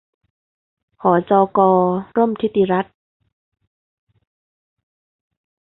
[1.03, 1.59] หจก.
[2.17, 2.95] ร่มธิติรัตน์